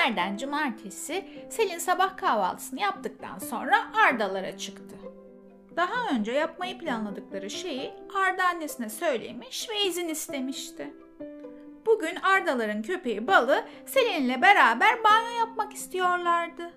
[0.00, 4.96] Günlerden cumartesi Selin sabah kahvaltısını yaptıktan sonra Ardalara çıktı.
[5.76, 10.94] Daha önce yapmayı planladıkları şeyi Arda annesine söylemiş ve izin istemişti.
[11.86, 16.70] Bugün Ardaların köpeği Balı Selin'le beraber banyo yapmak istiyorlardı.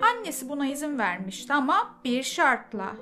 [0.00, 2.96] Annesi buna izin vermişti ama bir şartla.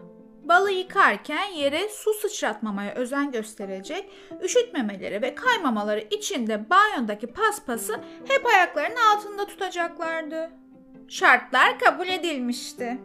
[0.48, 4.10] Balı yıkarken yere su sıçratmamaya özen gösterecek,
[4.42, 10.50] üşütmemeleri ve kaymamaları için de banyodaki paspası hep ayaklarının altında tutacaklardı.
[11.09, 12.98] Şartlar kabul edilmişti.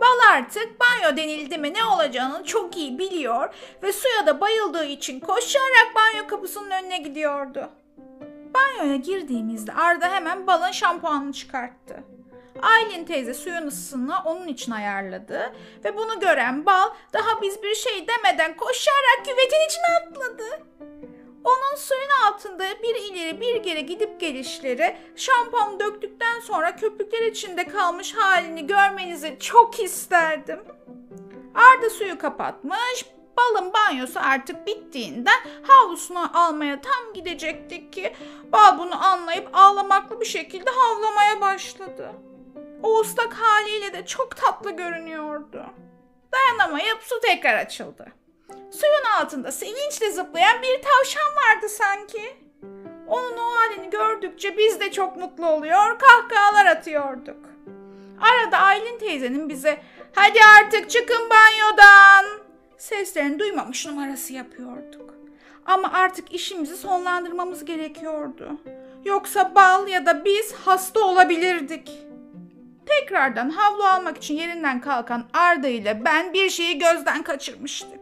[0.00, 5.20] Bal artık banyo denildi mi ne olacağını çok iyi biliyor ve suya da bayıldığı için
[5.20, 7.68] koşarak banyo kapısının önüne gidiyordu.
[8.54, 12.04] Banyoya girdiğimizde Arda hemen balın şampuanını çıkarttı.
[12.62, 15.52] Aylin teyze suyun ısısını onun için ayarladı
[15.84, 20.44] ve bunu gören bal daha biz bir şey demeden koşarak küvetin içine atladı.
[21.44, 28.14] Onun suyun altında bir ileri bir geri gidip gelişleri şampuan döktükten sonra köpükler içinde kalmış
[28.14, 30.60] halini görmenizi çok isterdim.
[31.54, 33.06] Arda suyu kapatmış,
[33.36, 38.16] balın banyosu artık bittiğinden havlusunu almaya tam gidecektik ki
[38.52, 42.12] bal bunu anlayıp ağlamaklı bir şekilde havlamaya başladı.
[42.82, 45.66] O ıslak haliyle de çok tatlı görünüyordu.
[46.32, 48.06] Dayanamayıp su tekrar açıldı.
[48.48, 52.36] Suyun altında sevinçle zıplayan bir tavşan vardı sanki.
[53.08, 57.52] Onun o halini gördükçe biz de çok mutlu oluyor, kahkahalar atıyorduk.
[58.20, 59.82] Arada Aylin teyzenin bize
[60.14, 62.40] hadi artık çıkın banyodan
[62.78, 65.14] seslerini duymamış numarası yapıyorduk.
[65.66, 68.50] Ama artık işimizi sonlandırmamız gerekiyordu.
[69.04, 72.11] Yoksa Bal ya da biz hasta olabilirdik.
[72.86, 78.00] Tekrardan havlu almak için yerinden kalkan Arda ile ben bir şeyi gözden kaçırmıştık.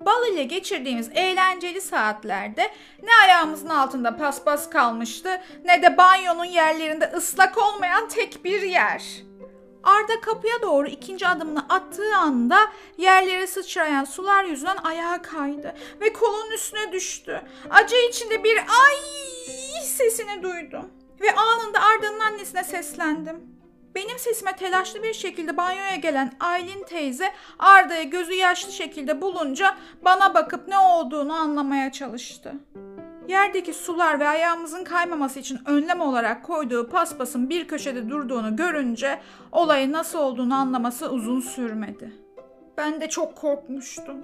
[0.00, 2.70] Bal ile geçirdiğimiz eğlenceli saatlerde
[3.02, 9.22] ne ayağımızın altında paspas kalmıştı ne de banyonun yerlerinde ıslak olmayan tek bir yer.
[9.82, 12.58] Arda kapıya doğru ikinci adımını attığı anda
[12.98, 17.42] yerlere sıçrayan sular yüzünden ayağa kaydı ve kolunun üstüne düştü.
[17.70, 18.96] Acı içinde bir ay
[19.84, 20.90] sesini duydum
[21.20, 23.51] ve anında Arda'nın annesine seslendim.
[23.94, 30.34] Benim sesime telaşlı bir şekilde banyoya gelen Aylin teyze Arda'ya gözü yaşlı şekilde bulunca bana
[30.34, 32.54] bakıp ne olduğunu anlamaya çalıştı.
[33.28, 39.20] Yerdeki sular ve ayağımızın kaymaması için önlem olarak koyduğu paspasın bir köşede durduğunu görünce
[39.52, 42.12] olayın nasıl olduğunu anlaması uzun sürmedi.
[42.76, 44.16] Ben de çok korkmuştum.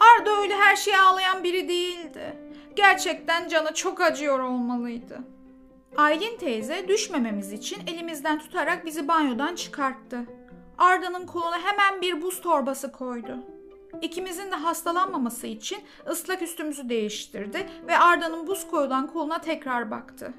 [0.00, 2.36] Arda öyle her şeye ağlayan biri değildi.
[2.76, 5.18] Gerçekten canı çok acıyor olmalıydı.
[5.96, 10.24] Aylin teyze düşmememiz için elimizden tutarak bizi banyodan çıkarttı.
[10.78, 13.36] Arda'nın koluna hemen bir buz torbası koydu.
[14.02, 15.78] İkimizin de hastalanmaması için
[16.10, 20.32] ıslak üstümüzü değiştirdi ve Arda'nın buz koyulan koluna tekrar baktı.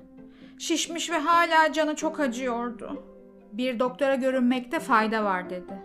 [0.59, 3.03] Şişmiş ve hala canı çok acıyordu.
[3.51, 5.81] Bir doktora görünmekte fayda var dedi.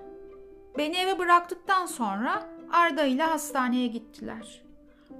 [0.78, 4.62] Beni eve bıraktıktan sonra Arda ile hastaneye gittiler.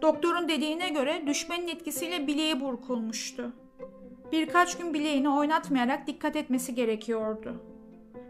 [0.02, 3.52] Doktorun dediğine göre düşmenin etkisiyle bileği burkulmuştu.
[4.32, 7.62] Birkaç gün bileğini oynatmayarak dikkat etmesi gerekiyordu.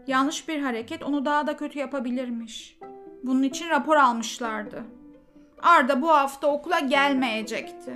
[0.07, 2.77] Yanlış bir hareket onu daha da kötü yapabilirmiş.
[3.23, 4.83] Bunun için rapor almışlardı.
[5.61, 7.93] Arda bu hafta okula gelmeyecekti.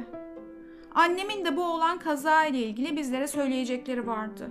[0.96, 4.50] Annemin de bu olan kaza ile ilgili bizlere söyleyecekleri vardı.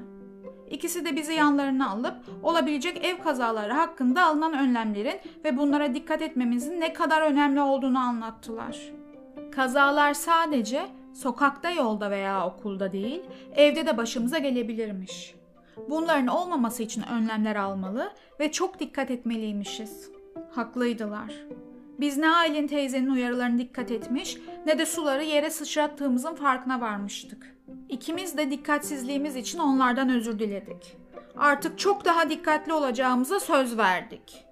[0.70, 6.80] İkisi de bizi yanlarına alıp olabilecek ev kazaları hakkında alınan önlemlerin ve bunlara dikkat etmemizin
[6.80, 8.92] ne kadar önemli olduğunu anlattılar.
[9.52, 13.22] Kazalar sadece Sokakta, yolda veya okulda değil,
[13.54, 15.34] evde de başımıza gelebilirmiş.
[15.90, 20.10] Bunların olmaması için önlemler almalı ve çok dikkat etmeliymişiz.
[20.54, 21.32] Haklıydılar.
[22.00, 27.56] Biz ne Aylin teyzenin uyarılarına dikkat etmiş ne de suları yere sıçrattığımızın farkına varmıştık.
[27.88, 30.96] İkimiz de dikkatsizliğimiz için onlardan özür diledik.
[31.36, 34.44] Artık çok daha dikkatli olacağımıza söz verdik.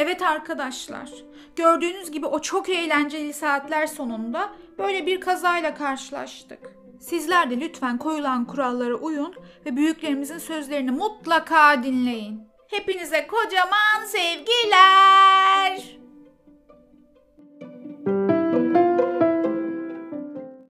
[0.00, 1.10] Evet arkadaşlar,
[1.56, 6.58] gördüğünüz gibi o çok eğlenceli saatler sonunda böyle bir kazayla karşılaştık.
[7.00, 9.34] Sizler de lütfen koyulan kurallara uyun
[9.66, 12.40] ve büyüklerimizin sözlerini mutlaka dinleyin.
[12.70, 15.37] Hepinize kocaman sevgiler.